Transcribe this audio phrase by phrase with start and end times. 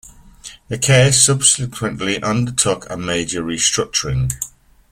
[0.67, 4.31] The Caisse subsequently undertook a major restructuring.